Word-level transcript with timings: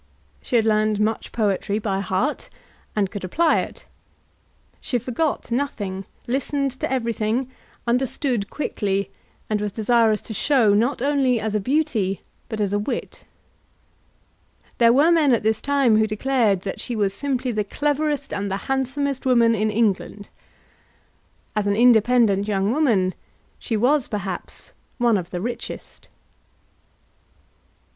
She 0.41 0.55
had 0.55 0.65
learned 0.65 0.99
much 0.99 1.31
poetry 1.31 1.77
by 1.77 1.99
heart, 1.99 2.49
and 2.95 3.11
could 3.11 3.23
apply 3.23 3.59
it. 3.59 3.85
She 4.79 4.97
forgot 4.97 5.51
nothing, 5.51 6.05
listened 6.25 6.71
to 6.79 6.91
everything, 6.91 7.51
understood 7.85 8.49
quickly, 8.49 9.11
and 9.47 9.61
was 9.61 9.71
desirous 9.71 10.19
to 10.21 10.33
show 10.33 10.73
not 10.73 11.03
only 11.03 11.39
as 11.39 11.53
a 11.53 11.59
beauty 11.59 12.21
but 12.49 12.59
as 12.59 12.73
a 12.73 12.79
wit. 12.79 13.25
There 14.79 14.91
were 14.91 15.11
men 15.11 15.33
at 15.35 15.43
this 15.43 15.61
time 15.61 15.97
who 15.97 16.07
declared 16.07 16.61
that 16.63 16.79
she 16.79 16.95
was 16.95 17.13
simply 17.13 17.51
the 17.51 17.63
cleverest 17.63 18.33
and 18.33 18.49
the 18.49 18.57
handsomest 18.71 19.23
woman 19.27 19.53
in 19.53 19.69
England. 19.69 20.29
As 21.55 21.67
an 21.67 21.75
independent 21.75 22.47
young 22.47 22.71
woman 22.71 23.13
she 23.59 23.77
was 23.77 24.07
perhaps 24.07 24.71
one 24.97 25.15
of 25.15 25.29
the 25.29 25.41
richest. 25.41 26.07